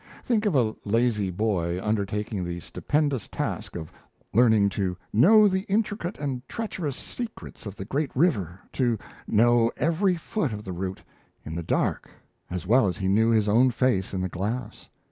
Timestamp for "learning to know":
4.33-5.47